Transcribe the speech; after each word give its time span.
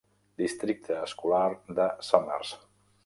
Districte 0.41 0.97
escolar 1.09 1.43
de 1.81 1.87
Somers. 2.09 2.59